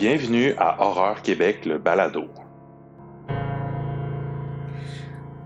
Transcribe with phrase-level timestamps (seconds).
[0.00, 2.24] Bienvenue à Horreur Québec, le balado.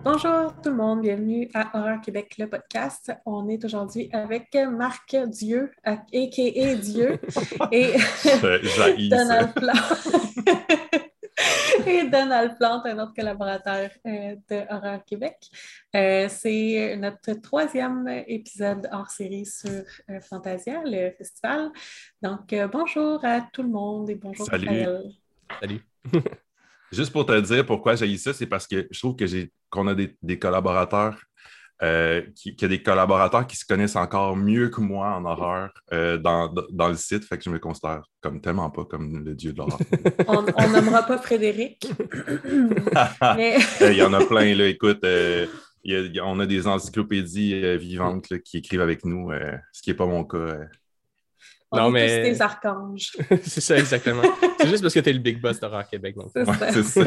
[0.05, 3.13] Bonjour tout le monde, bienvenue à Horreur Québec, le podcast.
[3.27, 6.75] On est aujourd'hui avec Marc Dieu, a.k.a.
[6.77, 7.19] Dieu,
[7.73, 7.95] et
[9.11, 10.79] Donald Plante.
[11.87, 15.37] et Donald Plante, un autre collaborateur euh, de Horreur Québec.
[15.95, 21.71] Euh, c'est notre troisième épisode hors série sur euh, Fantasia, le festival.
[22.23, 24.85] Donc, bonjour à tout le monde et bonjour Salut.
[25.61, 25.81] Salut.
[26.93, 29.89] Juste pour te dire pourquoi j'ai ça, c'est parce que je trouve que j'ai qu'on
[29.89, 31.21] a des, collaborateurs
[31.83, 36.17] euh, qui, a des collaborateurs qui se connaissent encore mieux que moi en horreur euh,
[36.19, 36.49] dans,
[36.89, 39.79] le site, fait que je me considère comme tellement pas comme le dieu de l'horreur.
[40.29, 41.85] on n'aimera pas Frédéric.
[43.81, 45.03] Il y en a plein, là, écoute.
[45.05, 45.47] Euh,
[46.23, 49.33] on a des encyclopédies vivantes qui écrivent avec nous,
[49.73, 50.57] ce qui n'est pas mon cas.
[51.71, 52.23] On non, mais...
[52.23, 53.17] tous des archanges.
[53.43, 54.23] c'est ça, exactement.
[54.61, 56.15] c'est juste parce que tu es le big boss d'Horreur Québec.
[56.73, 57.01] C'est ça.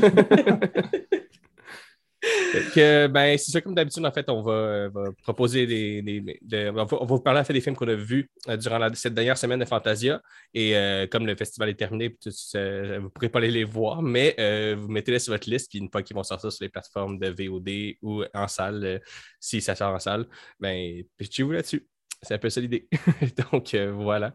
[2.74, 4.90] Que, ben, c'est ça, comme d'habitude, en fait, on va, euh,
[5.24, 6.40] proposer des.
[6.70, 9.60] on, va, vous parler fait, des films qu'on a vus euh, durant cette dernière semaine
[9.60, 10.22] de Fantasia.
[10.54, 14.36] Et euh, comme le festival est terminé, vous ne pourrez pas aller les voir, mais
[14.76, 15.70] vous mettez-les sur votre liste.
[15.70, 19.02] Puis une fois qu'ils vont sortir sur les plateformes de VOD ou en salle,
[19.40, 20.26] si ça sort en salle,
[20.60, 21.88] ben, pitchez-vous là-dessus.
[22.22, 22.88] C'est un peu ça l'idée.
[23.52, 24.34] Donc, voilà.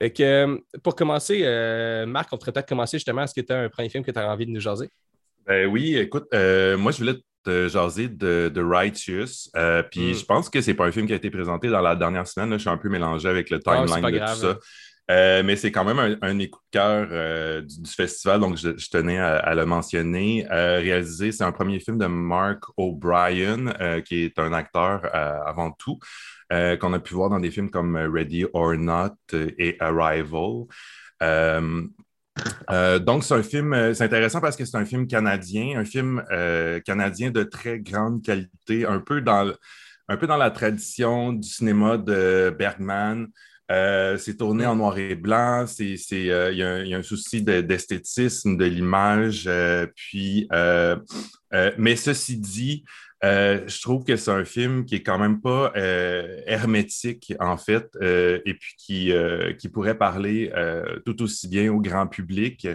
[0.00, 1.42] que, pour commencer,
[2.06, 3.22] Marc, on pourrait peut-être commencer justement.
[3.22, 4.90] Est-ce que tu as un premier film que tu as envie de nous jaser?
[5.46, 9.48] Ben oui, écoute, euh, moi, je voulais te jaser de, de Righteous.
[9.54, 10.14] Euh, puis mm.
[10.14, 12.52] je pense que c'est pas un film qui a été présenté dans la dernière semaine.
[12.52, 14.58] je suis un peu mélangé avec le ah, timeline de tout ça.
[15.08, 19.54] Euh, mais c'est quand même un, un de cœur du, festival, donc je, tenais à,
[19.54, 20.44] le mentionner.
[20.50, 23.72] réalisé, c'est un premier film de Mark O'Brien,
[24.04, 26.00] qui est un acteur avant tout,
[26.50, 30.64] qu'on a pu voir dans des films comme Ready or Not et Arrival.
[32.70, 35.84] Euh, donc, c'est un film, euh, c'est intéressant parce que c'est un film canadien, un
[35.84, 39.52] film euh, canadien de très grande qualité, un peu dans,
[40.08, 43.28] un peu dans la tradition du cinéma de Bergman.
[43.68, 49.50] c'est tourné en noir et blanc, il y, a un souci d'esthétisme de, l'image,
[49.94, 50.48] puis,
[51.78, 52.84] mais ceci dit,
[53.24, 57.56] euh, je trouve que c'est un film qui est quand même pas euh, hermétique, en
[57.56, 59.12] fait, euh, et puis qui,
[59.58, 60.52] qui pourrait parler
[61.04, 62.68] tout aussi bien au grand public.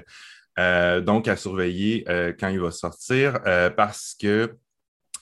[0.57, 2.05] donc, à surveiller
[2.39, 3.39] quand il va sortir,
[3.75, 4.55] parce que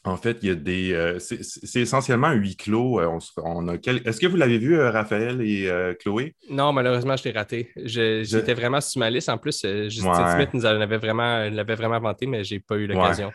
[0.06, 1.18] en fait, il y a des.
[1.20, 3.02] c'est essentiellement un huis clos.
[3.38, 5.70] On, a Est-ce que vous l'avez vu, Raphaël et
[6.00, 6.36] Chloé?
[6.50, 7.70] Non, malheureusement, je l'ai raté.
[7.76, 9.28] J'étais vraiment sur ma liste.
[9.30, 13.32] En plus, Justin Smith nous l'avait vraiment, vraiment vanté, mais je n'ai pas eu l'occasion.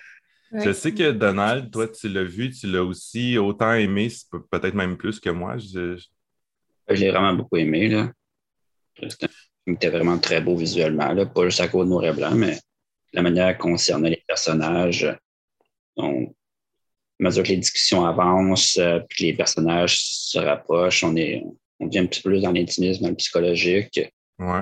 [0.54, 4.08] Je sais que Donald, toi, tu l'as vu, tu l'as aussi autant aimé,
[4.50, 5.56] peut-être même plus que moi.
[5.58, 5.98] Je,
[6.88, 7.88] l'ai vraiment beaucoup aimé.
[7.88, 8.12] Là.
[9.66, 11.26] C'était vraiment très beau visuellement, là.
[11.26, 12.58] pas juste à cause de noir et blanc, mais
[13.12, 15.16] la manière concernant les personnages.
[15.96, 16.34] Donc,
[17.20, 21.42] à mesure que les discussions avancent, euh, puis que les personnages se rapprochent, on, est,
[21.80, 24.00] on devient un petit peu plus dans l'intimisme, dans le psychologique.
[24.38, 24.60] Ouais.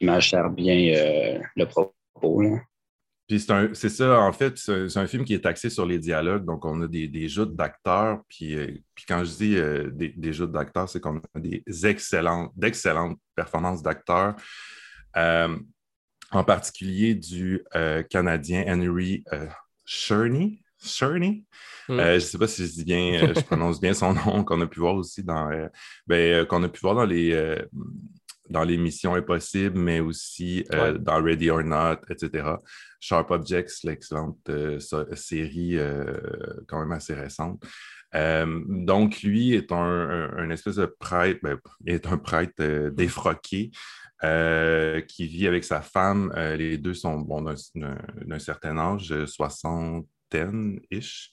[0.00, 2.42] L'image sert bien euh, le propos.
[2.42, 2.60] Là.
[3.28, 3.44] Puis
[3.74, 6.44] c'est ça, en fait, c'est un film qui est axé sur les dialogues.
[6.44, 8.20] Donc, on a des, des joutes d'acteurs.
[8.28, 11.64] Puis, euh, puis, quand je dis euh, des, des joutes d'acteurs, c'est qu'on a des
[11.84, 14.36] excellentes, d'excellentes performances d'acteurs.
[15.16, 15.56] Euh,
[16.32, 17.62] en particulier du
[18.10, 19.22] Canadien Henry
[19.84, 20.60] Sherney.
[20.82, 21.44] Sherney?
[21.88, 21.98] Hmm.
[21.98, 24.66] je ne sais pas si je dis bien, je prononce bien son nom, qu'on a
[24.66, 25.48] pu voir aussi dans,
[26.06, 27.32] ben, qu'on a pu voir dans les
[28.50, 30.64] dans l'émission Impossible, mais aussi
[31.00, 32.56] dans Ready or Not, etc.
[33.06, 34.80] Sharp Objects, l'excellente euh,
[35.14, 36.12] série euh,
[36.66, 37.62] quand même assez récente.
[38.14, 43.70] Euh, donc, lui est un, espèce de prêtre, ben, est un prêtre défroqué
[45.08, 46.32] qui vit avec sa femme.
[46.34, 51.30] les deux sont bon, d'un certain âge, soixantaine-ish.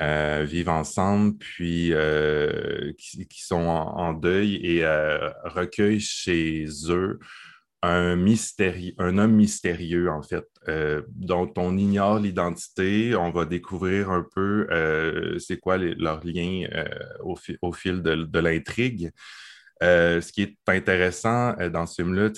[0.00, 1.92] Vivent ensemble, puis
[2.98, 4.84] qui, sont en, deuil et
[5.44, 7.18] recueillent chez eux
[7.82, 8.16] un,
[8.98, 13.16] un homme mystérieux, en fait, euh, dont on ignore l'identité.
[13.16, 16.84] On va découvrir un peu euh, c'est quoi leurs liens euh,
[17.24, 19.10] au, au, fil de, l'intrigue.
[19.80, 22.30] ce qui est intéressant dans ce film-là,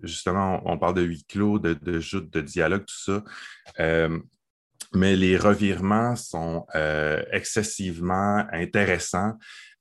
[0.00, 3.24] justement, on, parle de huis clos, de, de joute, de dialogue, tout ça.
[4.94, 6.66] Mais les revirements sont
[7.32, 9.34] excessivement intéressants.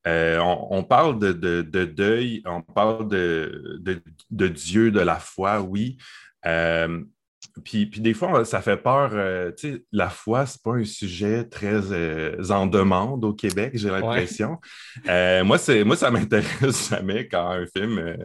[0.06, 5.98] Euh, on, parle de, deuil, on parle de, Dieu, de la foi, oui.
[6.45, 7.01] Euh,
[7.63, 9.12] puis, puis, des fois, ça fait peur.
[9.13, 13.71] Euh, tu sais, la foi, c'est pas un sujet très euh, en demande au Québec,
[13.75, 14.57] j'ai l'impression.
[15.07, 18.18] Euh, moi, moi, ça m'intéresse jamais quand un film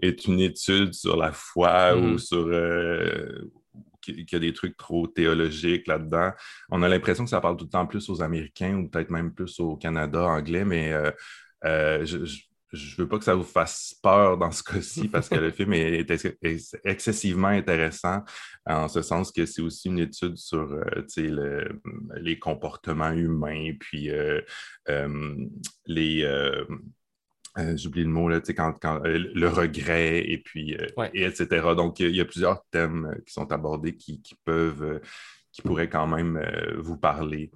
[0.00, 2.18] est une étude sur la foi ou mm.
[2.18, 2.48] sur
[4.00, 6.32] qu'il y a des trucs trop théologiques là-dedans.
[6.70, 9.32] On a l'impression que ça parle tout le temps plus aux Américains ou peut-être même
[9.32, 10.92] plus au Canada anglais, mais
[11.62, 12.26] je
[12.72, 15.72] je veux pas que ça vous fasse peur dans ce cas-ci parce que le film
[15.72, 16.06] est,
[16.84, 18.22] excessivement intéressant
[18.66, 21.68] en ce sens que c'est aussi une étude sur euh,
[22.16, 24.40] les comportements humains, puis euh,
[24.88, 25.36] euh,
[25.86, 26.24] les.
[27.76, 30.76] J'oublie le mot, là, quand, quand le regret, et puis,
[31.14, 31.46] etc.
[31.76, 35.00] Donc, il y, a plusieurs thèmes qui sont abordés qui, qui peuvent,
[35.52, 36.40] qui pourraient quand même
[36.78, 37.50] vous parler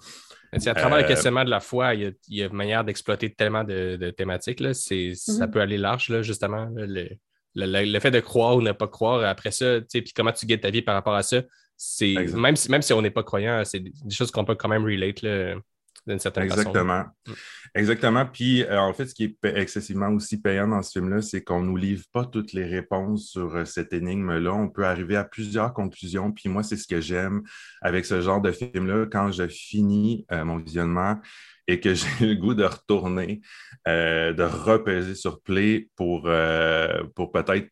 [0.54, 3.64] à travers le euh, questionnement de la foi, il y a, une manière d'exploiter tellement
[3.64, 4.60] de, thématiques.
[4.60, 4.74] Là.
[4.74, 5.50] Ça mhm.
[5.50, 6.68] peut aller large, là, justement.
[6.74, 10.70] le, fait de croire ou ne pas croire, après ça, puis comment tu guides ta
[10.70, 11.42] vie par rapport à ça,
[11.76, 14.68] c'est même si, même si on n'est pas croyant, c'est des choses qu'on peut quand
[14.68, 15.22] même relate.
[15.22, 15.56] Là
[16.06, 17.04] d'une certaine Exactement.
[17.26, 17.32] Mm.
[17.76, 18.26] Exactement.
[18.26, 21.60] Puis, euh, en fait, ce qui est excessivement aussi payant dans ce film-là, c'est qu'on
[21.60, 24.52] ne nous livre pas toutes les réponses sur euh, cette énigme-là.
[24.52, 26.30] On peut arriver à plusieurs conclusions.
[26.30, 27.42] Puis moi, c'est ce que j'aime
[27.82, 29.06] avec ce genre de film-là.
[29.10, 31.18] Quand je finis euh, mon visionnement
[31.66, 33.40] et que j'ai le goût de retourner,
[33.86, 36.28] de repaiser sur Play pour,
[37.14, 37.70] pour peut-être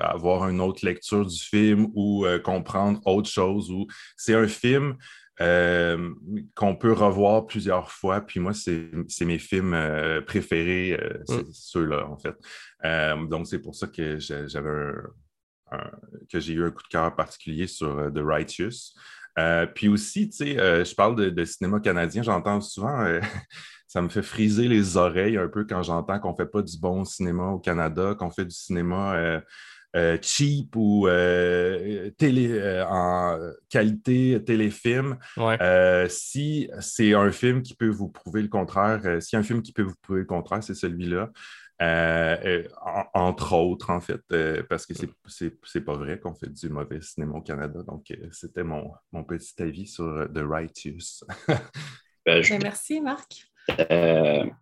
[0.00, 3.70] avoir une autre lecture du film ou comprendre autre chose.
[3.70, 4.96] Ou c'est un film
[5.42, 6.14] euh,
[6.54, 8.22] qu'on peut revoir plusieurs fois.
[8.22, 11.52] Puis moi, c'est mes films euh, préférés, euh, mm.
[11.52, 12.36] ceux-là, en fait.
[13.28, 14.92] donc, c'est pour ça que j'avais
[16.30, 18.94] que j'ai eu un coup de cœur particulier sur The Righteous.
[19.74, 23.04] puis aussi, tu sais, je parle de, de, cinéma canadien, j'entends souvent,
[23.88, 26.78] ça me fait friser les oreilles un peu quand j'entends qu'on ne fait pas du
[26.78, 29.42] bon cinéma au Canada, qu'on fait du cinéma
[29.94, 33.38] euh, cheap ou euh, télé, euh, en
[33.70, 35.16] qualité téléfilm.
[36.08, 39.82] si c'est un film qui peut vous prouver le contraire, si un film qui peut
[39.82, 41.30] vous prouver le contraire, c'est celui-là.
[43.14, 44.20] entre autres, en fait,
[44.68, 44.94] parce que
[45.64, 47.80] c'est pas vrai qu'on fait du mauvais cinéma au Canada.
[47.86, 51.24] Donc, c'était mon, mon, petit avis sur The Righteous.
[52.28, 53.46] Ben, ben, merci, Marc.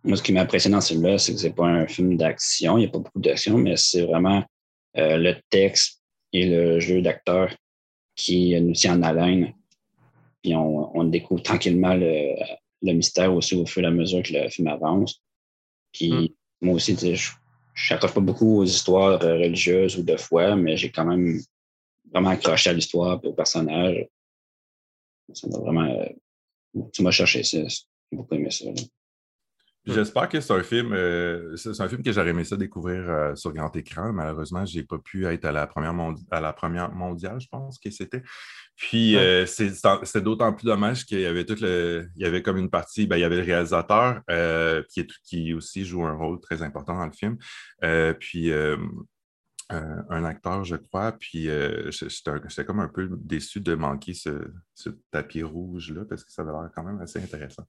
[0.03, 2.77] moi, ce qui m'a impressionné dans ce film-là, c'est que c'est pas un film d'action.
[2.77, 4.45] Il n'y a pas beaucoup d'action, mais c'est vraiment
[4.97, 6.01] euh, le texte
[6.33, 7.53] et le jeu d'acteur
[8.15, 9.53] qui nous tient en haleine.
[10.41, 14.67] Puis on, découvre tranquillement le, mystère aussi au fur et à mesure que le film
[14.67, 15.21] avance.
[15.91, 16.27] Puis hmm.
[16.61, 21.05] moi aussi, je n'accroche pas beaucoup aux histoires religieuses ou de foi, mais j'ai quand
[21.05, 21.39] même
[22.11, 24.07] vraiment accroché à l'histoire et au personnage.
[25.33, 25.99] Ça m'a vraiment.
[25.99, 27.57] Euh, tu m'as cherché ça.
[27.67, 28.65] J'ai beaucoup aimé ça.
[29.87, 33.35] J'espère que c'est un film, euh, c'est un film que j'aurais aimé ça découvrir euh,
[33.35, 34.11] sur grand écran.
[34.13, 35.93] Malheureusement, je n'ai pas pu être à la première,
[36.31, 38.23] à la première mondiale, je pense que c'était.
[38.75, 42.07] Puis euh, c'est d'autant plus dommage qu'il y avait tout le.
[42.15, 44.21] Il y avait comme une partie, ben, il y avait le réalisateur
[44.89, 47.37] qui, qui aussi joue un rôle très important dans le film.
[48.19, 48.51] puis
[49.69, 54.29] un acteur, je crois, puis euh, j'étais comme un peu déçu de manquer ce,
[55.09, 57.63] tapis rouge-là parce que ça avait l'air quand même assez intéressant.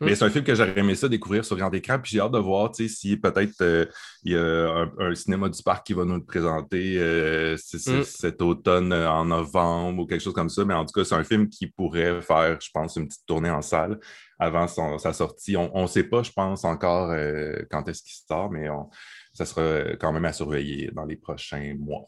[0.00, 0.06] Mm.
[0.06, 2.32] Mais c'est un film que j'aurais aimé ça découvrir sur grand écran, puis j'ai hâte
[2.32, 3.84] de voir si peut-être euh,
[4.24, 8.02] il y a un, cinéma du parc qui va nous le présenter euh, mm.
[8.04, 10.64] cet automne en novembre ou quelque chose comme ça.
[10.64, 13.50] Mais en tout cas, c'est un film qui pourrait faire, je pense, une petite tournée
[13.50, 13.98] en salle
[14.38, 15.56] avant sa sortie.
[15.56, 17.14] On ne sait pas, je pense, encore
[17.70, 18.88] quand est-ce qu'il sort, mais on
[19.32, 22.06] ça sera quand même à surveiller dans les prochains mois.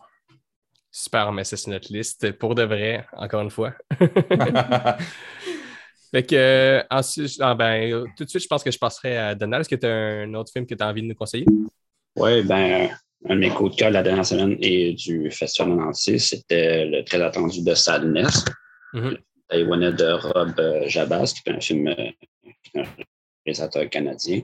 [0.91, 3.75] Super, mais c'est sur notre liste pour de vrai, encore une fois.
[6.13, 9.63] fait que, ensuite, ah, ben, tout de suite, je pense que je passerai à Donald.
[9.63, 11.47] Est-ce que tu as un autre film que tu as envie de nous conseiller?
[12.17, 12.91] Oui, ben,
[13.29, 16.85] un de mes coups de cœur la dernière semaine et du Festival en entier, c'était
[16.85, 18.45] le très attendu de Sadness,
[18.93, 19.17] mm
[19.51, 19.97] -hmm.
[19.97, 20.55] de Rob
[20.87, 22.11] Jabas, qui est un film euh,
[22.77, 22.85] un
[23.45, 24.43] réalisateur canadien.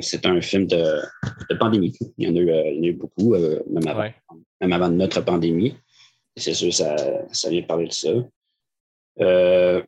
[0.00, 1.00] C'est un film de,
[1.58, 1.96] pandémie.
[2.16, 5.76] Il y en a eu, euh, beaucoup, euh, même, avant, notre pandémie.
[6.36, 6.96] C'est sûr, ça,
[7.32, 8.08] ça vient parler de ça.
[9.20, 9.82] Euh,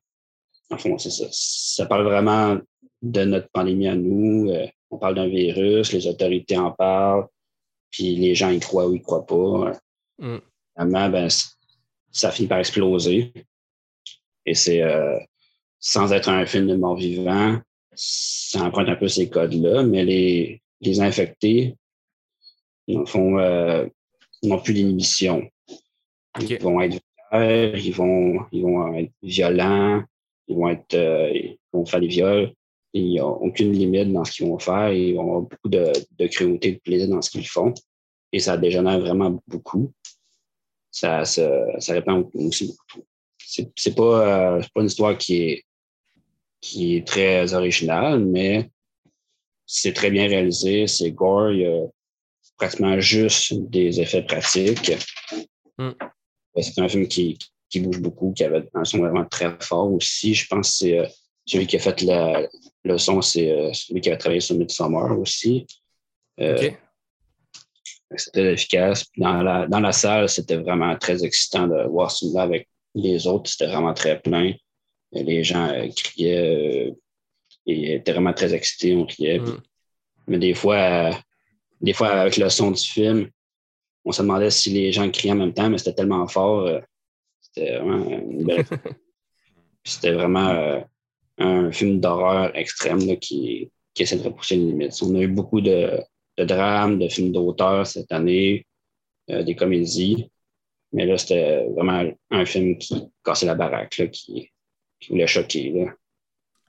[0.71, 1.27] enfin, c'est ça.
[1.31, 2.59] Ça parle vraiment
[3.01, 4.53] de notre pandémie à nous.
[4.91, 7.27] on parle d'un virus, les autorités en parlent,
[7.91, 9.73] puis les gens y croient ou ils croient pas.
[10.19, 10.39] Mm.
[10.75, 11.29] Finalement, ben,
[12.11, 13.33] ça finit par exploser.
[14.45, 14.83] Et c'est
[15.79, 17.61] sans être un film de mort vivant,
[17.95, 21.77] ça emprunte un peu ces codes-là, mais les, les infectés,
[23.07, 23.87] font, euh,
[24.43, 25.49] n'ont plus d'inhibition.
[26.41, 26.99] Ils vont être
[27.35, 30.03] ils vont, ils vont être violents,
[30.49, 32.53] ils vont être, euh, ils vont faire des viols.
[32.93, 34.93] Ils n'ont aucune limite dans ce qu'ils vont faire.
[34.93, 37.73] Ils vont avoir beaucoup de, de cruauté, de plaisir dans ce qu'ils font.
[38.33, 39.93] Et ça dégénère vraiment beaucoup.
[40.93, 43.07] ça, ça, ça répand aussi beaucoup.
[43.39, 45.65] C'est pas, pas une histoire qui est,
[46.63, 48.71] qui est très originale, mais
[49.67, 51.87] c'est très bien réalisé, c'est gore, il y a
[52.57, 54.93] pratiquement juste des effets pratiques.
[55.77, 55.91] Mm.
[56.61, 57.37] C'est un film qui,
[57.69, 60.35] qui, bouge beaucoup, qui avait un son vraiment très fort aussi.
[60.35, 61.07] Je pense que c'est euh,
[61.47, 62.47] celui qui a fait la,
[62.85, 65.67] le son, c'est euh, celui qui a travaillé sur Midsommar aussi.
[66.41, 66.71] Euh,
[68.15, 69.07] c'était efficace.
[69.17, 73.51] Dans la, dans la salle, c'était vraiment très excitant de voir celui-là avec les autres.
[73.51, 74.53] C'était vraiment très plein.
[75.13, 76.95] Les gens criaient
[77.67, 79.39] et étaient vraiment très excités, on criait.
[79.39, 79.61] Mm.
[80.29, 81.11] Mais des fois,
[81.81, 83.29] des fois, avec le son du film,
[84.05, 86.67] on se demandait si les gens criaient en même temps, mais c'était tellement fort.
[86.67, 86.81] Euh,
[87.41, 88.65] c'était vraiment une belle.
[89.85, 90.81] c'était vraiment euh,
[91.39, 95.03] un film d'horreur extrême qui, qui, essaie de repousser les limites.
[95.03, 96.01] On a eu beaucoup de,
[96.39, 98.67] de drames, de films d'auteur cette année,
[99.31, 100.31] euh, des comédies.
[100.93, 104.52] Mais là, c'était vraiment un film qui cassait la baraque, qui,
[105.03, 105.89] qui voulait choquer.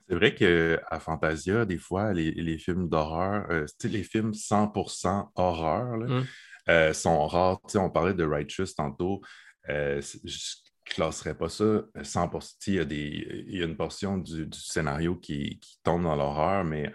[0.09, 6.23] C'est vrai qu'à Fantasia, des fois, les, films d'horreur, euh, les films 100% horreur mmh.
[6.69, 7.61] euh, sont rares.
[7.75, 9.21] on parlait de Righteous tantôt.
[9.69, 12.55] Euh, je ne classerais pas ça 100%.
[12.67, 16.15] Il y a, des, il y a une portion du, scénario qui, qui tombe dans
[16.15, 16.91] l'horreur, mais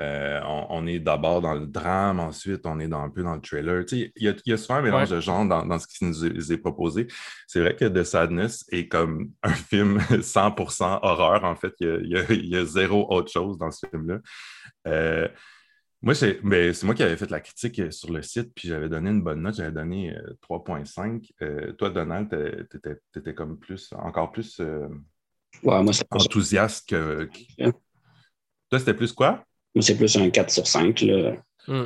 [0.00, 3.42] euh, on, est d'abord dans le drame, ensuite on est dans, un peu dans le
[3.42, 3.84] trailer.
[3.92, 7.08] Il y, y, a souvent un mélange de genre dans, ce qui nous est, proposé.
[7.46, 11.44] C'est vrai que The Sadness est comme un film 100% horreur.
[11.44, 14.20] En fait, il y, a, zéro autre chose dans ce film-là.
[14.86, 15.28] Euh,
[16.00, 19.10] moi, ben, c'est moi qui avais fait la critique sur le site, puis j'avais donné
[19.10, 20.16] une bonne note, j'avais donné
[20.48, 21.30] 3.5.
[21.42, 22.28] Euh, toi, Donald,
[22.70, 24.60] tu étais, comme plus, encore plus
[25.66, 27.28] enthousiaste que.
[28.70, 29.44] Toi, c'était plus quoi?
[29.80, 31.04] C'est plus un 4 sur 5.
[31.66, 31.84] Hmm.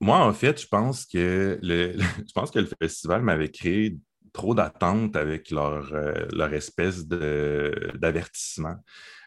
[0.00, 1.94] Moi, en fait, je pense que le,
[2.26, 3.96] je pense que le festival m'avait créé
[4.32, 8.76] trop d'attentes avec leur, euh, leur espèce d'avertissement.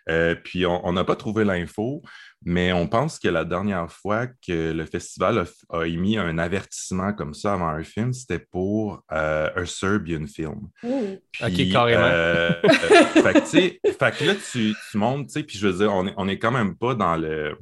[0.10, 2.02] Euh, puis on n'a pas trouvé l'info,
[2.44, 7.34] mais on pense que la dernière fois que le festival a, émis un avertissement comme
[7.34, 10.68] ça avant un film, c'était pour euh, un Serbian film.
[10.84, 12.60] ok, carrément.
[13.14, 13.80] fait,
[14.12, 16.76] que, là, tu, tu montes, puis je veux dire, on n'est on est quand même
[16.76, 17.58] pas dans le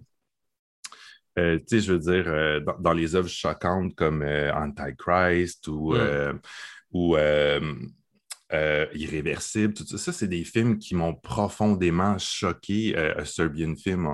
[1.40, 5.94] euh, tu sais, je veux dire, euh, dans, les œuvres choquantes comme euh, Antichrist ou,
[5.94, 6.40] mm.
[6.92, 7.16] ou
[8.94, 12.94] Irréversible, tout ça, ça c'est des films qui m'ont profondément choqué.
[12.98, 14.10] un Serbian film,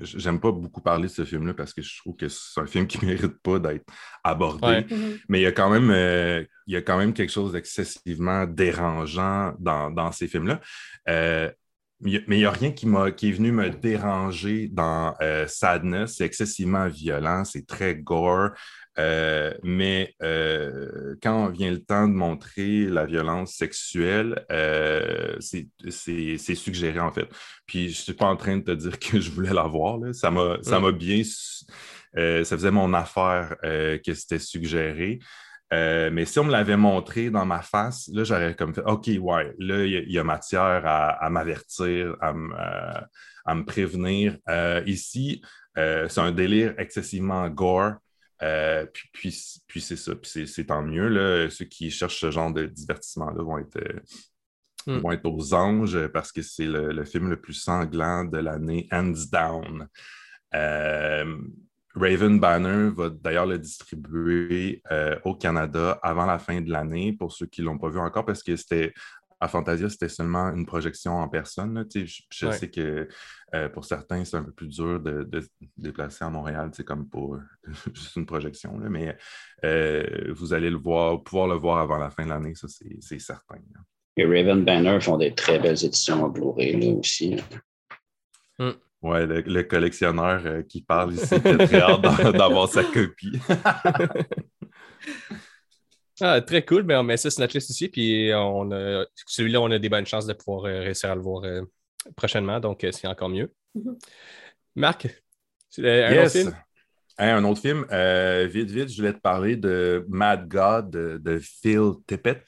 [0.00, 2.86] j'aime pas beaucoup parler de ce film-là parce que je trouve que c'est un film
[2.86, 3.84] qui mérite pas d'être
[4.22, 4.80] abordé.
[4.80, 5.20] Mm-hmm.
[5.28, 5.90] Mais il y a quand même,
[6.66, 10.62] il y a quand même quelque chose d'excessivement dérangeant dans, dans ces films-là
[12.04, 16.16] mais il n'y a rien qui, qui est venu me déranger dans euh, Sadness.
[16.16, 18.50] C'est excessivement violent, c'est très gore.
[18.96, 24.44] Euh, mais euh, quand vient le temps de montrer la violence sexuelle,
[25.40, 27.28] c'est suggéré en fait.
[27.66, 29.98] Puis je ne suis pas en train de te dire que je voulais la voir.
[30.12, 30.90] Ça m'a mm.
[30.92, 31.22] bien.
[31.24, 35.20] ça faisait mon affaire que c'était suggéré.
[35.72, 39.08] Euh, mais si on me l'avait montré dans ma face, là, j'aurais comme fait OK,
[39.20, 44.36] ouais, là, il y, a matière à, m'avertir, à, me prévenir.
[44.48, 45.42] Euh, ici,
[45.78, 47.94] euh, c'est un délire excessivement gore.
[48.40, 51.08] puis, puis, c'est ça, puis c'est tant mieux.
[51.08, 51.50] Là.
[51.50, 53.80] Ceux qui cherchent ce genre de divertissement-là vont être,
[54.86, 54.98] hmm.
[54.98, 58.86] vont être aux anges parce que c'est le, le, film le plus sanglant de l'année,
[58.92, 59.88] hands down.
[61.94, 67.32] Raven Banner va d'ailleurs le distribuer euh, au Canada avant la fin de l'année, pour
[67.32, 68.92] ceux qui ne l'ont pas vu encore, parce que c'était
[69.40, 71.86] à Fantasia, c'était seulement une projection en personne.
[71.94, 73.08] Je, sais que
[73.54, 77.08] euh, pour certains, c'est un peu plus dur de, se déplacer à Montréal, c'est comme
[77.08, 77.38] pour
[77.94, 79.16] juste une projection, mais
[79.64, 83.18] euh, vous allez le voir, pouvoir le voir avant la fin de l'année, ça c'est
[83.18, 83.56] certain.
[84.16, 87.36] Et Raven Banner font des très belles éditions en Blu-ray aussi.
[88.58, 88.70] Mm.
[89.04, 92.00] Oui, le, collectionneur euh, qui parle ici, a très hâte
[92.32, 93.38] d'avoir sa copie.
[96.22, 97.88] ah, très cool, mais on met ça sur notre liste ici.
[97.88, 98.70] Puis on
[99.26, 101.60] celui-là, on a des bonnes chances de pouvoir euh, réussir à le voir euh,
[102.16, 103.52] prochainement, donc c'est encore mieux.
[103.76, 103.98] Mm-hmm.
[104.76, 105.22] Marc,
[105.76, 106.56] un autre film?
[107.18, 107.84] un autre film.
[108.48, 112.42] vite, vite, je voulais te parler de Mad God de Phil Tippett.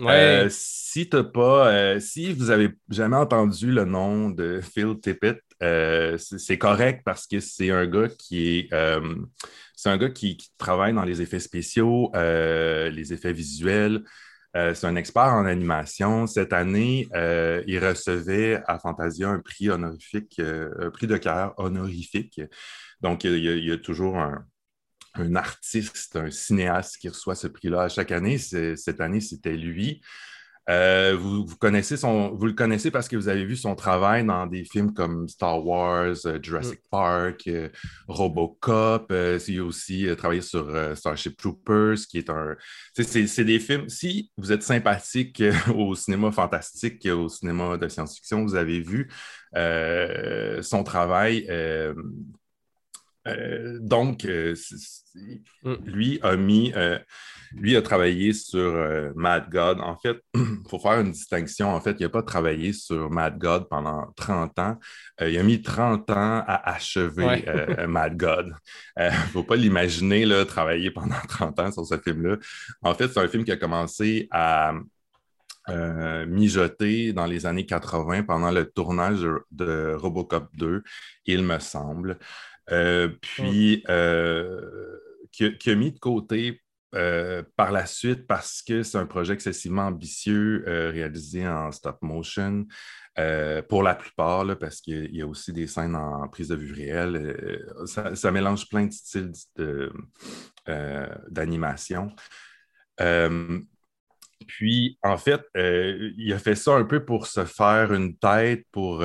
[0.00, 6.18] Euh, si pas, euh, si vous avez jamais entendu le nom de Phil Tippett, euh,
[6.18, 8.74] c'est correct parce que c'est un gars qui est,
[9.76, 14.02] c'est un gars qui, travaille dans les effets spéciaux, les effets visuels.
[14.54, 16.26] c'est un expert en animation.
[16.26, 17.08] Cette année,
[17.66, 22.40] il recevait à Fantasia un prix honorifique, un prix de carrière honorifique.
[23.00, 24.44] Donc, il y a, toujours un,
[25.14, 28.38] un artiste, un cinéaste qui reçoit ce prix-là à chaque année.
[28.38, 30.00] Cette année, c'était lui.
[30.70, 34.46] Euh, vous, connaissez son, vous le connaissez parce que vous avez vu son travail dans
[34.46, 36.88] des films comme Star Wars, euh, Jurassic mm.
[36.90, 37.68] Park, euh,
[38.06, 39.12] Robocop.
[39.48, 42.56] il a aussi travaillé sur Starship Troopers, qui est un.
[42.94, 43.88] C'est des films.
[43.88, 45.42] Si vous êtes sympathique
[45.74, 49.10] au cinéma fantastique, au cinéma de science-fiction, vous avez vu
[50.62, 51.46] son travail.
[53.80, 55.74] Donc, mm.
[55.84, 56.72] lui a mis
[57.54, 59.80] lui a travaillé sur euh, Mad God.
[59.80, 61.68] En fait, il faut faire une distinction.
[61.68, 64.78] En fait, il n'a pas travaillé sur Mad God pendant 30 ans.
[65.20, 68.54] Euh, il a mis 30 ans à achever euh, Mad God.
[68.98, 72.36] Il ne faut pas l'imaginer travailler pendant 30 ans sur ce film-là.
[72.82, 74.72] En fait, c'est un film qui a commencé à
[76.26, 80.82] mijoter dans les années 80 pendant le tournage de Robocop 2,
[81.26, 82.18] il me semble.
[82.66, 83.84] Puis,
[85.32, 86.62] qui, a mis de côté
[86.94, 91.96] euh, par la suite, parce que c'est un projet excessivement ambitieux euh, réalisé en stop
[92.02, 92.66] motion,
[93.18, 96.74] euh, pour la plupart, parce qu'il y a aussi des scènes en prise de vue
[96.74, 97.66] réelle.
[97.86, 99.32] Ça, mélange plein de styles
[101.30, 102.14] d'animation.
[104.46, 109.04] Puis, en fait, il a fait ça un peu pour se faire une tête, pour,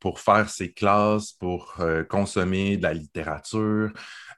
[0.00, 1.76] pour faire ses classes, pour
[2.08, 3.92] consommer de la littérature.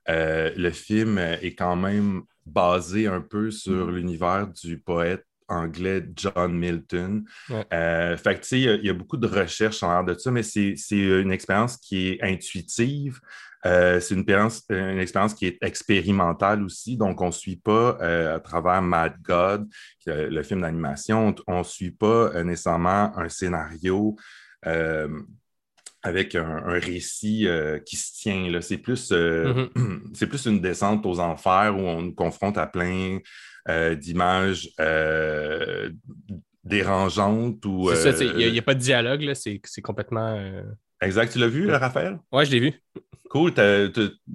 [0.08, 3.94] le film est quand même basé un peu sur mm.
[3.94, 7.24] l'univers du poète anglais John Milton.
[7.72, 10.30] Euh, fait que, tu sais, il y, a beaucoup de recherches en l'air de ça,
[10.30, 13.20] mais c'est une expérience qui est intuitive.
[13.66, 14.24] Euh, c'est une,
[14.70, 19.14] une, expérience qui est expérimentale aussi, donc on ne suit pas euh, à travers Mad
[19.22, 19.68] God,
[20.06, 24.16] le film d'animation, on ne suit pas nécessairement un scénario
[26.06, 28.60] avec un, récit euh, qui se tient.
[28.60, 30.26] C'est plus, euh, mm-hmm.
[30.28, 33.18] plus une descente aux enfers où on nous confronte à plein
[33.68, 34.70] euh, d'images
[36.64, 37.64] dérangeantes.
[37.64, 40.62] Il n'y a, pas de dialogue, c'est complètement.
[41.00, 41.32] Exact.
[41.32, 42.18] Tu l'as vu, Raphaël?
[42.32, 42.72] Oui, je l'ai vu.
[43.28, 43.52] Cool.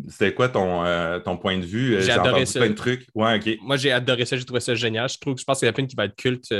[0.10, 0.84] C'était quoi ton,
[1.24, 2.02] ton, point de vue?
[2.02, 2.60] J'ai adoré ça.
[2.60, 3.08] plein de trucs.
[3.16, 3.40] Ouais.
[3.62, 4.38] Moi, j'ai adoré ça.
[4.38, 5.10] J'ai trouvé ça génial.
[5.10, 6.54] Je trouve je pense que c'est la film qui va être culte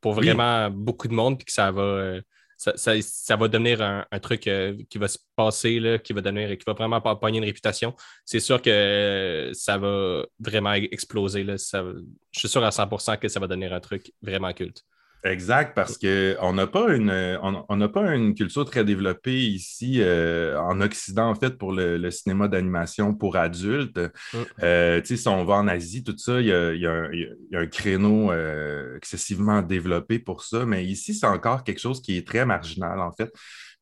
[0.00, 2.20] pour vraiment beaucoup de monde puis que ça va
[2.60, 6.64] ça, va devenir un, truc euh, qui va se passer, là, qui va devenir, qui
[6.66, 7.94] va vraiment pogner une réputation.
[8.24, 11.42] C'est sûr que ça va vraiment exploser.
[11.42, 11.56] Là.
[11.56, 14.84] je suis sûr à 100% que ça va devenir un truc vraiment culte.
[15.22, 20.58] Exact, parce qu'on n'a pas une on, n'a pas une culture très développée ici euh,
[20.58, 23.98] en Occident, en fait, pour le, cinéma d'animation pour adultes.
[23.98, 24.38] Mm.
[24.62, 27.08] Euh, si on va en Asie, tout ça, il y a,
[27.52, 32.26] un, créneau euh, excessivement développé pour ça, mais ici, c'est encore quelque chose qui est
[32.26, 33.30] très marginal, en fait.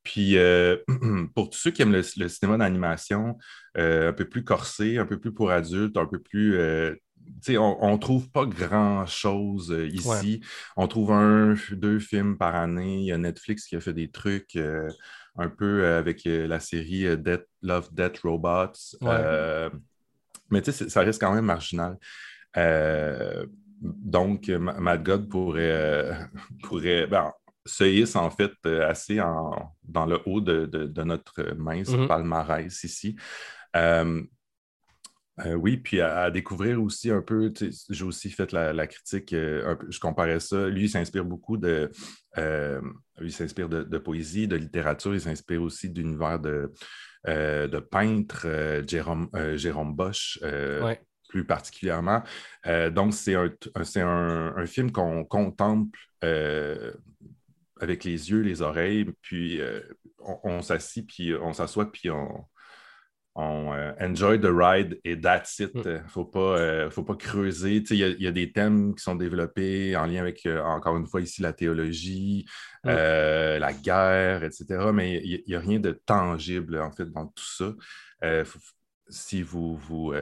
[0.02, 0.36] Puis
[1.34, 3.38] pour tous ceux qui aiment le, le cinéma d'animation,
[3.76, 6.58] un peu plus corsé, un peu plus pour adultes, un peu plus
[7.56, 10.40] on ne trouve pas grand-chose euh, ici.
[10.76, 12.98] On trouve un, deux films par année.
[12.98, 14.88] Il y a Netflix qui a fait des trucs euh,
[15.36, 17.06] un peu euh, avec la série
[17.62, 18.98] Love, Death, Robots.
[20.50, 21.96] mais ça reste quand même marginal.
[23.80, 26.10] donc, Mad God pourrait,
[26.62, 27.32] pourrait ben,
[27.64, 32.08] se hisse en fait assez dans le haut de, notre mince mm-hmm.
[32.08, 33.16] palmarès ici.
[35.46, 37.52] Euh, oui, puis à, découvrir aussi un peu,
[37.90, 40.68] j'ai aussi fait la, critique, euh, je comparais ça.
[40.68, 41.90] Lui, il s'inspire beaucoup de,
[42.38, 42.80] euh,
[43.20, 46.72] il s'inspire de, poésie, de littérature, il s'inspire aussi d'univers de,
[47.26, 48.46] de peintres,
[48.86, 50.40] Jérôme, Jérôme Bosch,
[51.28, 52.22] plus particulièrement.
[52.92, 53.52] donc, c'est un,
[54.56, 55.98] un, film qu'on contemple
[57.80, 59.60] avec les yeux, les oreilles, puis
[60.18, 62.44] on, on s'assit, puis on s'assoit, puis on
[63.38, 65.70] on euh, enjoy the ride et that's it.
[65.72, 65.84] Il mm.
[65.84, 67.84] ne faut, pas, euh, faut pas creuser.
[67.90, 71.20] Il y, a des thèmes qui sont développés en lien avec, euh, encore une fois,
[71.20, 72.46] ici, la théologie,
[72.82, 72.90] mm.
[72.90, 74.90] la guerre, etc.
[74.92, 77.72] Mais il n'y a, rien de tangible, en fait, dans tout ça.
[79.08, 80.12] si vous vous,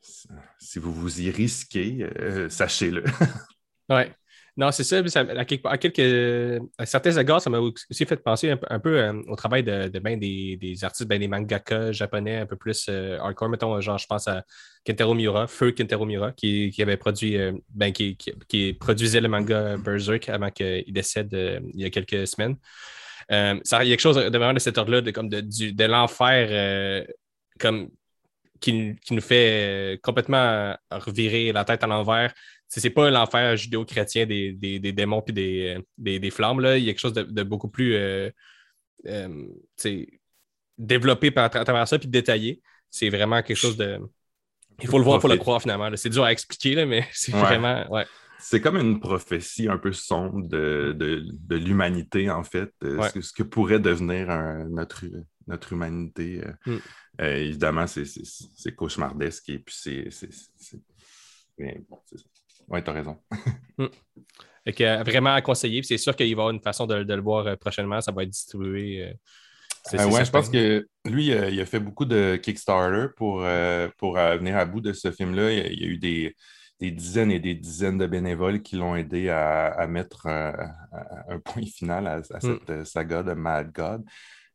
[0.00, 2.08] si vous vous y risquez,
[2.48, 3.02] sachez-le.
[3.88, 4.04] oui.
[4.56, 4.98] Non, c'est ça.
[4.98, 9.88] à, quelques, certains égards, ça m'a aussi fait penser un, peu euh, au travail de,
[9.88, 13.48] des, artistes, ben, des mangaka japonais un peu plus euh, hardcore.
[13.48, 14.44] Mettons, genre, je pense à
[14.84, 18.16] Kentaro Miura, Feu Kentaro Miura, qui, avait produit, euh, ben, qui,
[18.78, 21.30] produisait le manga Berserk avant qu'il décède
[21.74, 22.56] il y a quelques semaines.
[23.28, 25.10] ça, il y a quelque chose de vraiment de cet ordre-là, de,
[25.70, 27.06] de, l'enfer
[27.58, 27.88] comme
[28.60, 32.32] qui, nous fait complètement revirer la tête à l'envers
[32.78, 34.52] c'est pas l'enfer judéo-chrétien des,
[34.92, 36.60] démons et des, flammes.
[36.60, 36.78] Là.
[36.78, 38.30] Il y a quelque chose de, beaucoup plus euh,
[39.06, 39.46] euh,
[40.78, 42.62] développé par, à travers ça puis détaillé.
[42.88, 43.98] C'est vraiment quelque chose de.
[44.82, 45.90] Il faut le voir pour le croire finalement.
[45.96, 47.84] C'est dur à expliquer, mais c'est vraiment.
[47.90, 48.06] Ouais.
[48.38, 53.80] C'est comme une prophétie un peu sombre de, de, l'humanité, en fait, ce, que pourrait
[53.80, 54.28] devenir
[54.70, 55.04] notre,
[55.46, 56.40] notre humanité.
[56.64, 56.76] Mm.
[57.18, 60.08] évidemment, c'est cauchemardesque et puis c'est.
[61.58, 62.24] Mais bon, c'est ça.
[62.70, 63.18] Oui, tu as raison.
[63.78, 63.86] Mm.
[64.80, 65.82] Euh, vraiment à conseiller.
[65.82, 68.00] C'est sûr qu'il va y avoir une façon de, le voir euh, prochainement.
[68.02, 69.16] Ça va être distribué.
[69.94, 73.42] Euh, oui, je pense que lui, il a fait beaucoup de Kickstarter pour,
[73.96, 75.50] pour venir à bout de ce film-là.
[75.50, 76.36] Il, y a eu des,
[76.78, 82.40] dizaines et des dizaines de bénévoles qui l'ont aidé à, mettre un point final à,
[82.40, 84.04] cette saga de Mad God.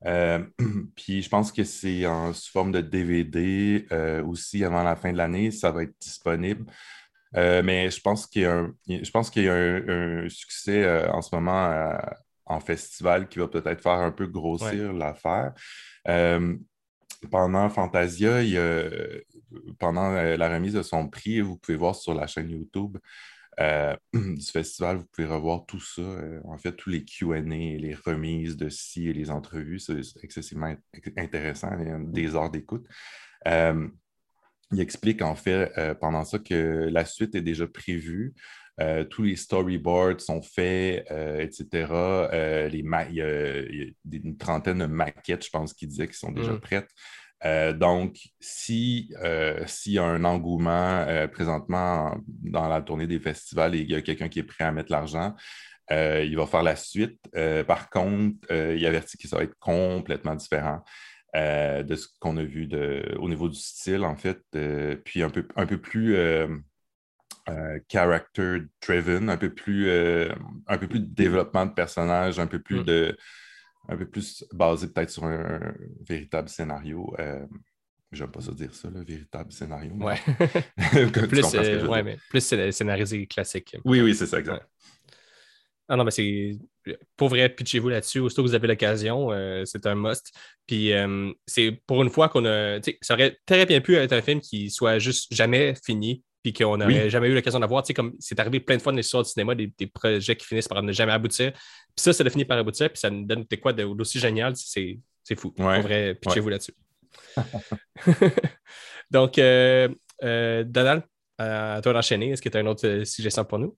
[0.96, 3.88] puis je pense que c'est en sous forme de DVD
[4.28, 5.50] aussi avant la fin de l'année.
[5.50, 6.66] Ça va être disponible.
[7.36, 10.84] Euh, mais je pense qu'il y a un, je pense qu'il y a un, succès
[10.84, 11.98] euh, en ce moment euh,
[12.46, 15.54] en festival qui va peut-être faire un peu grossir l'affaire.
[17.32, 18.42] pendant Fantasia,
[19.80, 22.98] pendant la remise de son prix, vous pouvez voir sur la chaîne YouTube
[24.14, 26.04] du festival, vous pouvez revoir tout ça.
[26.44, 30.76] en fait, tous les QA, les remises de ci et les entrevues, c'est excessivement
[31.18, 31.72] intéressant.
[31.80, 32.86] Il y a des heures d'écoute
[34.72, 38.34] il explique en fait euh, pendant ça que la suite est déjà prévue.
[38.82, 41.88] Euh, tous les storyboards sont faits, euh, etc.
[42.70, 43.62] les il, y a,
[44.12, 46.60] une trentaine de maquettes, je pense, qu'il disait, qui sont déjà mm.
[46.60, 46.90] prêtes.
[47.78, 53.96] donc, s'il y a un engouement présentement dans la tournée des festivals et il y
[53.96, 55.36] a quelqu'un qui est prêt à mettre l'argent,
[55.90, 57.20] il va faire la suite.
[57.68, 60.84] par contre, il avertit que ça va être complètement différent.
[61.36, 62.70] Euh, de ce qu'on a vu
[63.20, 66.48] au niveau du style, en fait, euh, puis un peu, un peu plus euh,
[67.90, 72.84] character-driven, un peu plus un peu plus de développement de personnage, un peu plus mm.
[72.84, 73.18] de
[73.90, 75.74] un peu plus basé peut-être sur un,
[76.08, 77.14] véritable scénario.
[78.12, 79.94] J'aime pas ça dire ça, le véritable scénario.
[79.96, 80.16] Ouais.
[81.28, 83.76] plus, ouais, mais plus scénarisé classique.
[83.84, 84.66] Oui, oui, c'est ça, exact.
[85.88, 86.58] Ah non, mais c'est.
[87.16, 88.20] Pour vrai, pitchez-vous là-dessus.
[88.20, 90.32] Aussitôt que vous avez l'occasion, euh, c'est un must.
[90.66, 92.80] Puis euh, c'est pour une fois qu'on a.
[93.02, 96.78] Ça aurait très bien pu être un film qui soit juste jamais fini, puis qu'on
[96.78, 97.84] n'aurait jamais eu l'occasion d'avoir.
[97.96, 100.82] Comme c'est arrivé plein de fois dans l'histoire du cinéma, des, projets qui finissent par
[100.82, 101.52] ne jamais aboutir.
[101.52, 104.56] Puis ça, ça a fini par aboutir, puis ça nous donne quoi d'aussi génial.
[104.56, 105.00] C'est
[105.38, 105.52] fou.
[105.52, 106.74] Pour vrai, pitchez-vous là-dessus.
[109.12, 109.88] Donc, euh,
[110.64, 111.04] Donald,
[111.38, 112.32] à toi d'enchaîner.
[112.32, 113.78] Est-ce que tu as une autre suggestion pour nous?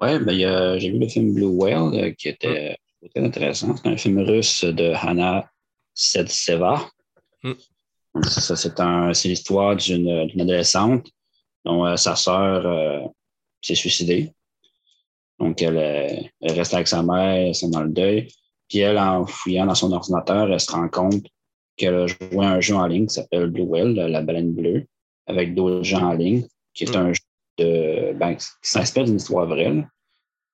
[0.00, 2.78] Oui, ben, j'ai vu le film Blue Whale euh, qui était
[3.14, 3.76] très intéressant.
[3.76, 5.50] C'est un film russe de Hanna
[5.94, 6.88] Sedseva.
[7.42, 7.52] Mm.
[8.22, 11.06] Ça, c'est l'histoire d'une adolescente
[11.64, 13.06] dont euh, sa sœur euh,
[13.60, 14.32] s'est suicidée.
[15.38, 18.28] Donc, elle, reste avec sa mère, elle est dans le deuil.
[18.68, 21.26] Puis elle, en fouillant dans son ordinateur, elle se rend compte
[21.76, 24.86] qu'elle a joué un jeu en ligne qui s'appelle Blue Whale, la baleine bleue,
[25.26, 27.00] avec d'autres gens en ligne, qui est mm.
[27.00, 27.20] un jeu
[27.58, 29.84] ben, qui s'inspire d'une histoire vraie,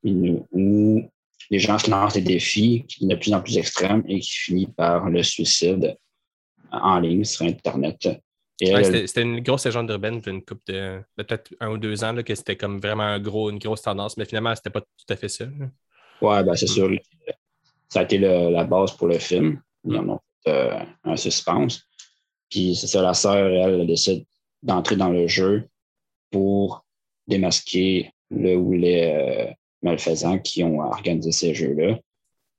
[0.04, 1.02] où
[1.50, 5.08] les gens se lancent des défis de plus en plus extrêmes et qui finissent par
[5.08, 5.96] le suicide
[6.72, 8.08] en ligne sur Internet.
[8.60, 12.56] c'était une grosse légende urbaine une couple de, peut-être un ou deux ans que c'était
[12.56, 15.44] comme vraiment un gros, une grosse tendance, mais finalement, c'était pas tout à fait ça.
[16.22, 16.90] Oui, ben, c'est sûr.
[17.88, 19.60] Ça a été la base pour le film.
[19.84, 20.70] Ils en ont fait
[21.04, 21.82] un suspense.
[22.50, 24.24] Puis c'est ça, la sœur, elle, décide
[24.62, 25.68] d'entrer dans le jeu
[26.30, 26.85] pour
[27.26, 31.98] démasquer le ou les euh, malfaisants qui ont organisé ces jeux-là.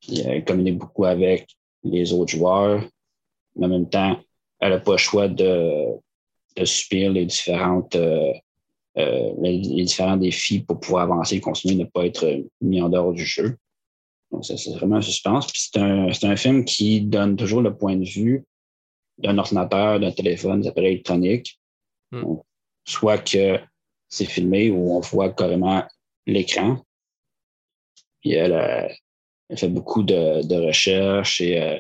[0.10, 1.48] elle communique beaucoup avec
[1.84, 2.84] les autres joueurs,
[3.56, 4.20] mais en même temps,
[4.60, 5.86] elle n'a pas le choix de,
[6.56, 8.34] de subir les différentes euh,
[8.98, 13.14] euh, les, différents défis pour pouvoir avancer et continuer, ne pas être mis en dehors
[13.14, 13.56] du jeu.
[14.32, 15.48] Donc, c'est vraiment un suspense.
[15.54, 18.44] c'est un, un, film qui donne toujours le point de vue
[19.20, 21.60] d'un ordinateur, d'un téléphone, d'un appareil électronique.
[22.12, 22.38] Hmm.
[22.86, 23.60] soit que
[24.10, 25.84] c'est filmé où on voit carrément
[26.26, 26.78] l'écran.
[28.22, 28.88] Puis elle, euh,
[29.50, 31.78] elle, fait beaucoup de, recherches et euh,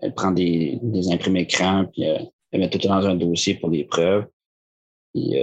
[0.00, 2.18] elle prend des, des imprimés écrans, puis euh,
[2.52, 4.26] elle met tout dans un dossier pour des preuves.
[5.14, 5.34] Puis,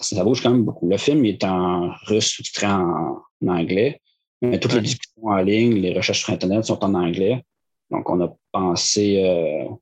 [0.00, 0.88] ça, bouge quand même beaucoup.
[0.88, 4.00] Le film est en russe sous-titré en, anglais,
[4.42, 7.44] mais toutes les discussions en ligne, les recherches sur Internet sont en anglais.
[7.90, 9.22] Donc, on a pensé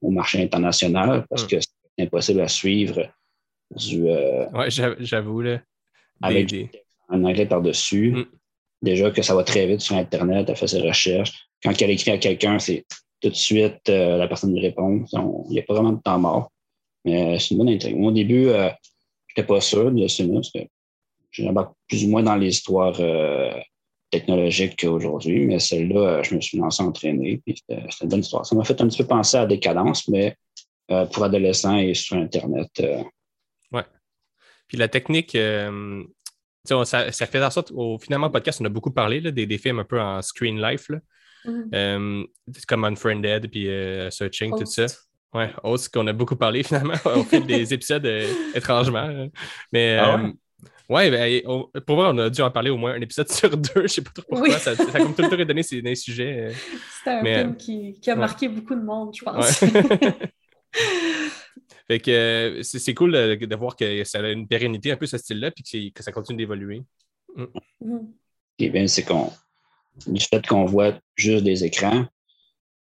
[0.02, 1.48] au marché international parce hmm.
[1.48, 3.08] que c'est impossible à suivre
[3.70, 4.08] du.
[4.08, 4.64] Euh, oui,
[5.00, 5.60] j'avoue, là.
[6.22, 6.54] Avec
[7.08, 8.12] un anglais par-dessus.
[8.12, 8.24] Mm.
[8.82, 11.48] Déjà que ça va très vite sur Internet, elle fait ses recherches.
[11.62, 12.84] Quand elle écrit à quelqu'un, c'est
[13.20, 15.04] tout de suite euh, la personne lui répond.
[15.12, 16.50] Il n'y a pas vraiment de temps mort.
[17.04, 17.96] Mais c'est une bonne intrigue.
[17.96, 18.68] Moi, au début, euh,
[19.28, 20.58] je n'étais pas sûr de ce parce que
[21.30, 22.98] j'embarque plus ou moins dans les histoires
[24.10, 28.46] technologiques qu'aujourd'hui, mais celle-là, je me suis lancé à entraîner, c'était une bonne histoire.
[28.46, 30.36] Ça m'a fait un petit peu penser à Décadence, mais
[30.86, 32.70] pour adolescents et sur Internet.
[32.78, 33.04] Ouais.
[34.68, 35.36] Puis la technique,
[36.64, 39.58] ça, ça, fait en sorte, au, finalement, le podcast, on a beaucoup parlé des, des,
[39.58, 40.98] films un peu en screen life, là.
[41.44, 42.26] Mm-hmm.
[42.66, 43.68] comme Unfriended, puis
[44.10, 44.86] Searching, tout ça.
[45.34, 48.08] Ouais, Host, qu'on a beaucoup parlé finalement au fil des épisodes
[48.54, 49.28] étrangement.
[49.72, 50.18] Mais ah
[50.88, 51.42] Ouais, ben,
[51.86, 53.82] pour moi, on a dû en parler au moins un épisode sur deux.
[53.82, 54.58] Je sais pas trop pourquoi.
[54.58, 56.50] Ça, ça, a comme tout le temps redonné ces, des sujets.
[56.50, 56.52] Euh.
[56.98, 59.64] C'était un film euh, qui, qui, a marqué beaucoup de monde, je pense.
[61.86, 65.18] fait que euh, c'est cool de, voir que ça a une pérennité un peu ce
[65.18, 66.82] style-là, puis que, ça continue d'évoluer.
[67.36, 67.44] Mm.
[67.80, 67.98] Mm.
[68.60, 69.30] Ce bien, c'est qu'on.
[70.06, 72.06] Du fait qu'on voit juste des écrans,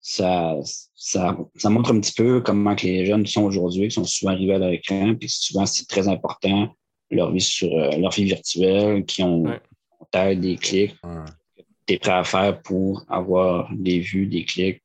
[0.01, 0.57] ça,
[0.95, 4.33] ça, ça, montre un petit peu comment que les jeunes sont aujourd'hui, qui sont souvent
[4.33, 6.75] arrivés à l'écran, puis souvent c'est très important
[7.11, 10.37] leur vie sur euh, leur vie virtuelle, qui ont ouais.
[10.37, 10.97] des clics.
[11.87, 14.83] Tu es prêt à faire pour avoir des vues, des clics,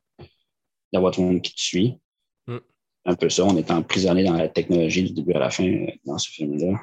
[0.93, 1.97] d'avoir tout le monde qui te suit.
[3.05, 5.87] Un peu ça, on est emprisonné dans la technologie du début à la fin euh,
[6.05, 6.79] dans ce film-là.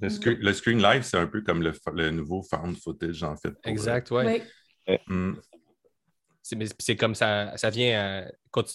[0.00, 3.48] Le, screen, live, c'est un peu comme le, nouveau found footage, en fait.
[3.48, 4.42] Euh, exact, oui.
[5.08, 5.34] Mm.
[6.78, 8.28] C'est comme ça, ça vient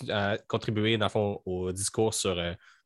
[0.10, 2.36] à, contribuer, dans le fond, au discours sur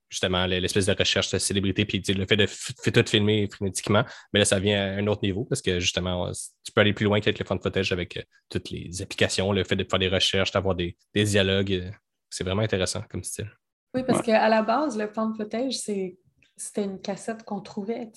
[0.09, 2.45] justement l'espèce de recherche de célébrité, puis le fait de
[2.91, 6.31] tout filmer frénétiquement, mais là, ça vient à un autre niveau parce que justement,
[6.63, 9.51] tu peux aller plus loin qu'avec le fond de footage avec euh, toutes les applications,
[9.51, 11.73] le fait de faire des recherches, d'avoir des, dialogues.
[11.73, 11.91] Euh,
[12.29, 13.51] c'est vraiment intéressant comme style.
[13.95, 18.11] Oui, parce qu'à la base, le fond de footage, c'était une cassette qu'on trouvait.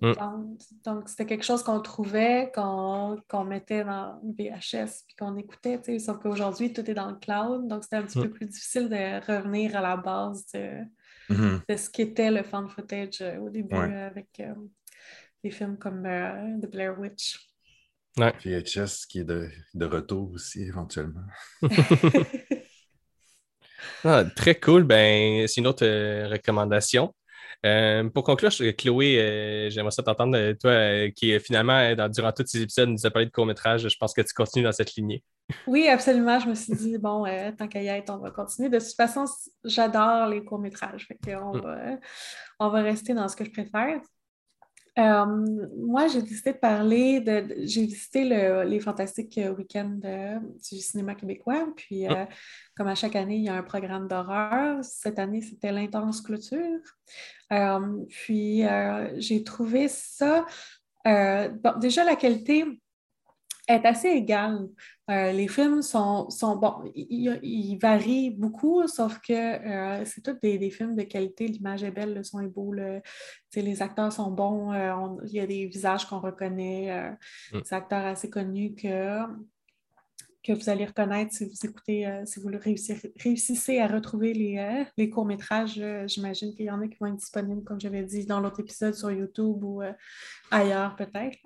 [0.00, 0.56] Mm.
[0.84, 5.80] Donc, c'était quelque chose qu'on trouvait, qu'on mettait dans VHS, puis qu'on écoutait.
[5.98, 7.68] Sauf qu'aujourd'hui, tout est dans le cloud.
[7.68, 8.22] Donc, c'était un petit mm.
[8.22, 10.84] peu plus difficile de revenir à la base de,
[11.30, 11.76] Mm-hmm.
[11.76, 14.54] Ce qu'était le fan footage euh, au début euh, avec euh,
[15.42, 17.38] des films comme The Blair Witch.
[18.16, 18.32] Ouais.
[18.44, 21.24] VHS qui est de, de retour aussi éventuellement.
[24.04, 24.84] ah, très cool.
[24.84, 25.86] Ben, c'est une autre
[26.30, 27.14] recommandation.
[27.64, 32.62] Euh, pour conclure, Chloé, euh, j'aimerais ça t'entendre, euh, toi, qui finalement, durant tous ces
[32.62, 33.88] épisodes, nous a parlé de court-métrage.
[33.88, 35.24] Je pense que tu continues dans cette lignée.
[35.66, 36.38] Oui, absolument.
[36.38, 37.24] Je me suis dit, bon,
[37.56, 38.68] tant qu'à y être, on va continuer.
[38.68, 39.24] De toute façon,
[39.64, 41.08] j'adore les courts-métrages.
[41.28, 41.98] On, mm.
[42.60, 44.00] on, va rester dans ce que je préfère.
[44.96, 47.54] Moi, j'ai décidé de parler de.
[47.64, 48.24] j'ai visité
[48.64, 51.66] les fantastiques week-ends du cinéma québécois.
[51.76, 52.28] Puis, mm.
[52.76, 54.84] comme à chaque année, il y a un programme d'horreur.
[54.84, 56.80] Cette année, c'était l'intense clôture.
[57.52, 60.46] Euh, puis euh, j'ai trouvé ça.
[61.06, 61.48] Euh,
[61.80, 62.64] déjà, la qualité
[63.68, 64.68] est assez égale.
[65.08, 71.02] Les films sont, sont bon, ils, varient beaucoup, sauf que c'est tous des, films de
[71.02, 71.46] qualité.
[71.46, 74.72] L'image est belle, le son est beau, les acteurs sont bons,
[75.24, 77.16] il y a des visages qu'on reconnaît,
[77.52, 77.60] mm.
[77.60, 79.20] des acteurs assez connus que
[80.44, 82.50] que vous allez reconnaître si vous écoutez, euh, si vous
[83.18, 85.78] réussissez, à retrouver les, euh, les courts-métrages.
[85.78, 88.60] Euh, j'imagine qu'il y en a qui vont être disponibles, comme j'avais dit dans l'autre
[88.60, 89.82] épisode sur YouTube ou
[90.50, 91.40] ailleurs peut-être.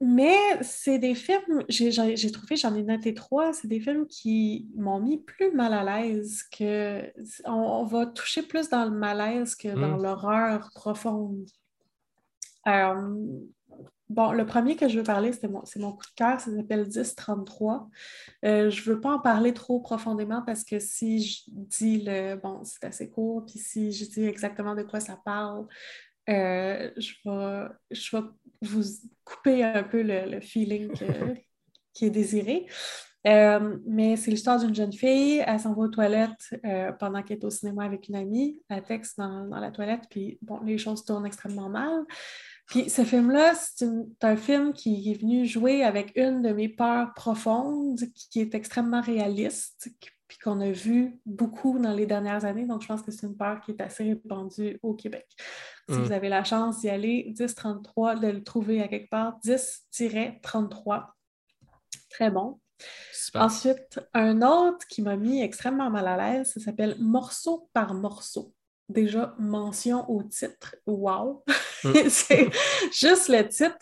[0.00, 5.00] Mais c'est des films, j'ai trouvé, j'en ai noté trois, c'est des films qui m'ont
[5.00, 7.12] mis plus mal à l'aise, que
[7.44, 10.02] on, va toucher plus dans le malaise que dans mmh.
[10.02, 11.46] l'horreur profonde.
[14.10, 16.84] Bon, le premier que je veux parler, c'est mon, mon, coup de cœur, ça s'appelle
[16.84, 17.88] 1033.
[18.44, 22.34] Euh, je ne veux pas en parler trop profondément parce que si je dis le.
[22.34, 25.68] Bon, c'est assez court, puis si je dis exactement de quoi ça parle,
[26.28, 28.22] euh, je, vais, je vais
[28.62, 28.82] vous
[29.24, 30.90] couper un peu le, feeling
[31.94, 32.66] qui est désiré.
[33.26, 36.54] Euh, mais c'est l'histoire d'une jeune fille, elle s'en va aux toilettes
[36.98, 40.38] pendant qu'elle est au cinéma avec une amie, elle texte dans, dans, la toilette, puis
[40.40, 42.06] bon, les choses tournent extrêmement mal.
[42.70, 43.84] Puis ce film-là, c'est
[44.22, 47.98] un film qui est venu jouer avec une de mes peurs profondes,
[48.30, 49.90] qui est extrêmement réaliste,
[50.30, 52.64] puis qu'on a vu beaucoup dans les dernières années.
[52.64, 55.26] Donc, je pense que c'est une peur qui est assez répandue au Québec.
[55.88, 56.02] Si mm.
[56.04, 61.06] vous avez la chance d'y aller, 10-33, de le trouver à quelque part, 10-33.
[62.10, 62.60] Très bon.
[63.34, 68.54] Ensuite, un autre qui m'a mis extrêmement mal à l'aise, ça s'appelle Morceau par morceau
[68.90, 70.76] déjà mention au titre.
[70.86, 71.42] Wow!
[71.84, 71.92] Mm.
[72.08, 72.50] c'est
[72.92, 73.76] juste le titre.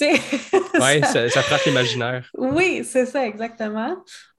[0.80, 2.30] oui, ça, ça, frappe l'imaginaire.
[2.36, 3.96] Oui, c'est ça, exactement.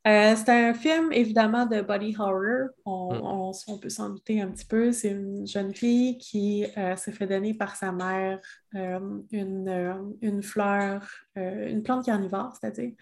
[0.08, 2.70] Euh, c'est un film, évidemment, de body horror.
[2.86, 3.80] On, mm.
[3.80, 4.92] peut s'en douter un petit peu.
[4.92, 8.40] C'est une jeune fille qui euh, s'est fait donner par sa mère
[8.76, 9.00] euh,
[9.32, 12.94] une, une, fleur, une plante carnivore, c'est-à-dire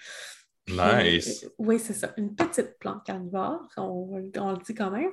[0.70, 1.48] Nice.
[1.58, 2.14] oui, c'est ça.
[2.18, 5.12] Une petite plante carnivore, on, le dit quand même.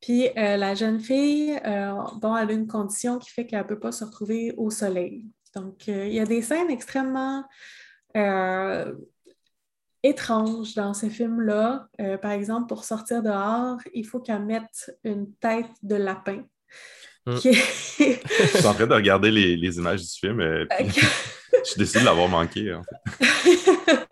[0.00, 3.68] Puis euh, la jeune fille, euh, bon, elle a une condition qui fait qu'elle ne
[3.68, 5.26] peut pas se retrouver au soleil.
[5.54, 7.44] Donc, euh, il y a des scènes extrêmement
[10.06, 11.88] étranges dans ces films-là.
[12.22, 16.44] par exemple, pour sortir dehors, il faut qu'elle mette une tête de lapin
[17.26, 17.36] Mm.
[17.42, 17.52] Je
[18.56, 20.40] suis en train de regarder les, images du film.
[20.40, 23.26] et je suis décidé de l'avoir manqué, en fait.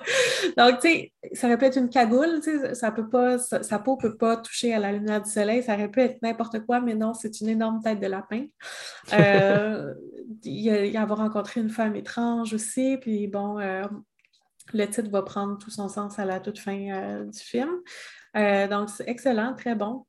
[0.56, 3.78] Donc, tu sais, ça aurait pu être une cagoule, tu sais, ça peut pas, sa,
[3.78, 6.60] peau ne peut pas toucher à la lumière du soleil, ça aurait pu être n'importe
[6.66, 8.46] quoi, mais non, c'est une énorme tête de lapin.
[9.12, 9.92] Euh,
[10.42, 13.82] il, y a, rencontré une femme étrange aussi, puis bon, euh,
[14.72, 17.70] le titre va prendre tout son sens à la toute fin euh, du film.
[18.34, 20.06] donc, c'est excellent, très bon.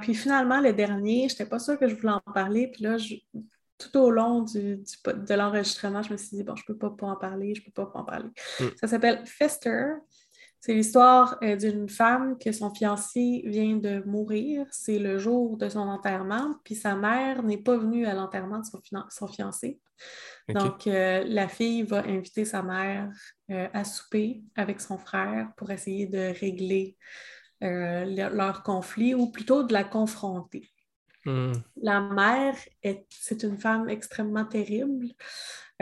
[0.00, 2.98] puis finalement, le dernier, je n'étais pas sûre que je voulais en parler, puis là,
[2.98, 3.14] je,
[3.78, 6.90] tout au long du, de l'enregistrement, je me suis dit, bon, je ne peux pas,
[6.90, 8.30] pas en parler, je ne peux pas, pas en parler.
[8.60, 8.64] Mm.
[8.80, 9.94] Ça s'appelle Fester.
[10.60, 14.66] C'est l'histoire euh, d'une femme que son fiancé vient de mourir.
[14.70, 18.64] C'est le jour de son enterrement, puis sa mère n'est pas venue à l'enterrement de
[19.10, 19.80] son, fiancé.
[20.48, 23.10] Donc, euh, la fille va inviter sa mère
[23.50, 26.96] euh, à souper avec son frère pour essayer de régler
[27.60, 30.68] leur conflit ou plutôt de la confronter.
[31.24, 31.52] Hmm.
[31.82, 32.54] La mère,
[33.08, 35.08] c'est une femme extrêmement terrible.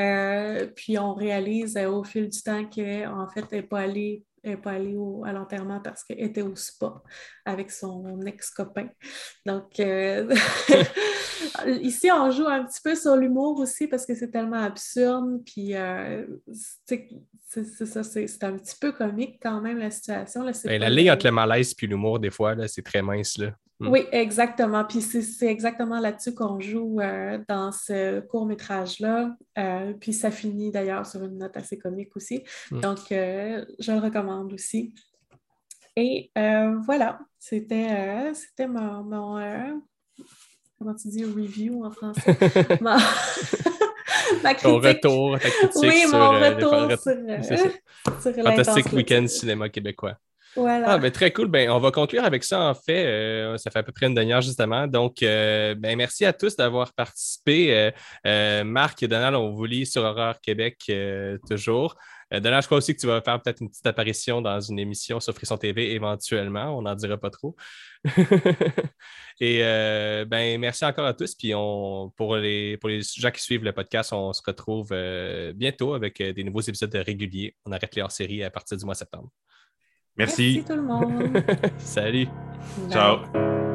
[0.01, 4.25] Euh, puis on réalise euh, au fil du temps qu'en fait, elle n'est pas allée,
[4.63, 7.03] pas allée à l'enterrement parce qu'elle était au spa
[7.45, 8.89] avec son ex-copain.
[9.47, 10.35] Donc, euh,
[11.83, 15.43] ici, on joue un petit peu sur l'humour aussi parce que c'est tellement absurde.
[15.45, 15.75] Puis,
[16.87, 20.43] c'est ça, c'est un petit peu comique quand même la situation.
[20.43, 23.39] Là, ben, la ligne entre le malaise et l'humour, des fois, c'est très mince.
[23.39, 23.53] Là.
[23.81, 23.89] Mm.
[23.89, 24.85] Oui, exactement.
[24.85, 29.37] Puis c'est exactement là-dessus qu'on joue euh, dans ce court-métrage-là.
[29.59, 32.45] Euh, puis ça finit d'ailleurs sur une note assez comique aussi.
[32.71, 32.81] Mm.
[32.81, 34.95] Donc, euh, je le recommande aussi.
[35.97, 39.39] Et voilà, c'était c'était mon,
[40.77, 42.37] comment tu dis, review en français?
[42.81, 42.97] ma...
[44.43, 44.63] ma critique.
[44.63, 50.19] Ton retour, ta critique oui, sur, mon retour sur, sur Fantastique Week-end cinéma québécois.
[50.57, 51.49] Ah, ben, très cool.
[51.49, 53.07] Ben, on va conclure avec ça, en fait.
[53.07, 54.87] Euh, ça fait à peu près une demi-heure, justement.
[54.87, 57.91] Donc, euh, ben, merci à tous d'avoir participé.
[58.27, 60.91] Euh, Marc et Donald, on vous lit sur Horreur Québec
[61.49, 61.97] toujours.
[62.31, 65.21] Donald, je crois aussi que tu vas faire peut-être une petite apparition dans une émission
[65.21, 66.77] sur Frisson TV éventuellement.
[66.77, 67.55] On n'en dira pas trop.
[69.41, 69.59] et
[70.27, 71.35] ben, merci encore à tous.
[71.35, 74.89] Puis on, pour, les, pour gens qui suivent le podcast, on se retrouve
[75.55, 77.55] bientôt avec des nouveaux épisodes réguliers.
[77.67, 79.31] On arrête les hors-série à partir du mois de septembre.
[80.17, 80.63] Merci.
[80.63, 81.43] Merci tout le monde.
[81.79, 82.29] Salut.
[82.91, 83.74] Ciao.